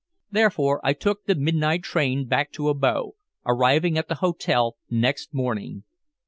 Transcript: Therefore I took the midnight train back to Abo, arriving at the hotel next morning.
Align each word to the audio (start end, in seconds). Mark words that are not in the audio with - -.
Therefore 0.31 0.81
I 0.83 0.93
took 0.93 1.25
the 1.25 1.35
midnight 1.35 1.83
train 1.83 2.25
back 2.27 2.51
to 2.53 2.63
Abo, 2.69 3.11
arriving 3.45 3.99
at 3.99 4.07
the 4.07 4.15
hotel 4.15 4.77
next 4.89 5.31
morning. 5.31 5.83